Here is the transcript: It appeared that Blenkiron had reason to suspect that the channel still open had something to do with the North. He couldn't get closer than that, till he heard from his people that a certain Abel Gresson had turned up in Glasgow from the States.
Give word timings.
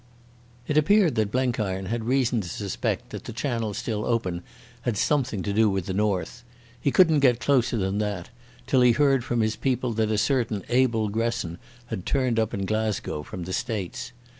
It 0.67 0.77
appeared 0.79 1.13
that 1.13 1.29
Blenkiron 1.31 1.85
had 1.85 2.05
reason 2.05 2.41
to 2.41 2.49
suspect 2.49 3.11
that 3.11 3.25
the 3.25 3.31
channel 3.31 3.75
still 3.75 4.03
open 4.03 4.41
had 4.81 4.97
something 4.97 5.43
to 5.43 5.53
do 5.53 5.69
with 5.69 5.85
the 5.85 5.93
North. 5.93 6.43
He 6.81 6.89
couldn't 6.89 7.19
get 7.19 7.39
closer 7.39 7.77
than 7.77 7.99
that, 7.99 8.29
till 8.65 8.81
he 8.81 8.93
heard 8.93 9.23
from 9.23 9.41
his 9.41 9.55
people 9.55 9.93
that 9.93 10.09
a 10.09 10.17
certain 10.17 10.63
Abel 10.69 11.07
Gresson 11.09 11.59
had 11.85 12.07
turned 12.07 12.39
up 12.39 12.51
in 12.51 12.65
Glasgow 12.65 13.21
from 13.21 13.43
the 13.43 13.53
States. 13.53 14.11